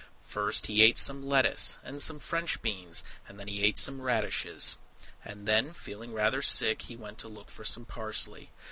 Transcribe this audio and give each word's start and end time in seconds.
First 0.25 0.65
he 0.65 0.81
ate 0.81 0.97
some 0.97 1.21
lettuces 1.21 1.77
and 1.83 2.01
some 2.01 2.17
French 2.17 2.59
beans; 2.63 3.03
and 3.27 3.39
then 3.39 3.47
he 3.47 3.61
ate 3.61 3.77
some 3.77 4.01
radishes; 4.01 4.79
And 5.23 5.47
then, 5.47 5.73
feeling 5.73 6.11
rather 6.11 6.41
sick, 6.41 6.81
he 6.81 6.95
went 6.95 7.19
to 7.19 7.27
look 7.27 7.51
for 7.51 7.63
some 7.63 7.85
parsley. 7.85 8.49